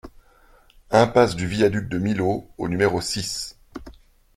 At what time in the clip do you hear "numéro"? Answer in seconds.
2.67-2.99